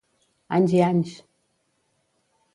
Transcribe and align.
Anys 0.57 0.73
i 0.77 0.81
anys! 0.87 1.13